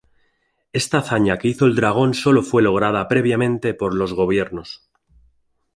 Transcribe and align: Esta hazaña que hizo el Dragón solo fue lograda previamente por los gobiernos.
Esta 0.73 0.97
hazaña 0.97 1.37
que 1.37 1.47
hizo 1.47 1.67
el 1.67 1.75
Dragón 1.75 2.15
solo 2.15 2.41
fue 2.41 2.63
lograda 2.63 3.07
previamente 3.07 3.75
por 3.75 3.93
los 3.93 4.13
gobiernos. 4.13 4.89